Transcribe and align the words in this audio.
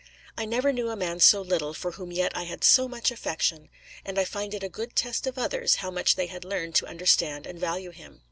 I 0.35 0.45
never 0.45 0.73
knew 0.73 0.89
a 0.89 0.95
man 0.95 1.19
so 1.19 1.43
little, 1.43 1.75
for 1.75 1.91
whom 1.91 2.11
yet 2.11 2.35
I 2.35 2.45
had 2.45 2.63
so 2.63 2.87
much 2.87 3.11
affection; 3.11 3.69
and 4.03 4.17
I 4.17 4.25
find 4.25 4.51
it 4.55 4.63
a 4.63 4.67
good 4.67 4.95
test 4.95 5.27
of 5.27 5.37
others, 5.37 5.75
how 5.75 5.91
much 5.91 6.15
they 6.15 6.25
had 6.25 6.43
learned 6.43 6.73
to 6.77 6.87
understand 6.87 7.45
and 7.45 7.59
value 7.59 7.91
him. 7.91 8.19